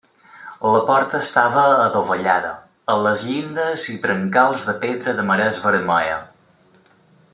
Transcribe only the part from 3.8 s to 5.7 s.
i brancals de pedra de marès